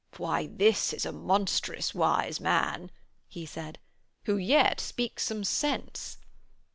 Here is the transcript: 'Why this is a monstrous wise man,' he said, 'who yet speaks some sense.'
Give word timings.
'Why 0.17 0.47
this 0.47 0.93
is 0.93 1.05
a 1.05 1.11
monstrous 1.11 1.93
wise 1.93 2.39
man,' 2.39 2.89
he 3.29 3.45
said, 3.45 3.77
'who 4.23 4.35
yet 4.37 4.79
speaks 4.79 5.25
some 5.25 5.43
sense.' 5.43 6.17